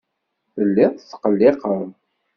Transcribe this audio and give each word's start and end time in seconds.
Telliḍ 0.53 0.91
tetqelliqeḍ. 0.93 1.89